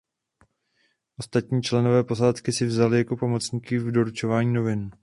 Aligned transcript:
Ostatní 1.19 1.61
členy 1.61 2.03
posádky 2.03 2.51
si 2.53 2.65
vzali 2.65 2.97
jako 2.97 3.17
pomocníky 3.17 3.77
v 3.79 3.91
doručování 3.91 4.53
novin. 4.53 4.91